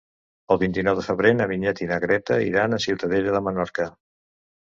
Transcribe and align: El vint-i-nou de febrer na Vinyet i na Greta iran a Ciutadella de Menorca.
El 0.53 0.59
vint-i-nou 0.61 0.95
de 0.99 1.03
febrer 1.07 1.33
na 1.41 1.45
Vinyet 1.51 1.83
i 1.85 1.89
na 1.91 1.99
Greta 2.05 2.37
iran 2.47 2.73
a 2.77 2.81
Ciutadella 2.87 3.35
de 3.37 3.45
Menorca. 3.49 3.87